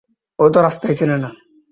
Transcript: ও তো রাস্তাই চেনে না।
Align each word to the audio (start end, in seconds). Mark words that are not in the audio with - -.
ও 0.39 0.45
তো 0.49 0.59
রাস্তাই 0.61 0.93
চেনে 0.95 1.17
না। 1.17 1.29